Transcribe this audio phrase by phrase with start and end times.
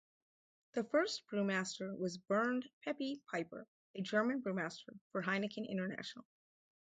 [0.73, 6.25] The first brewmaster was Bernd "Peppy" Pieper, a German brewmaster for Heineken International.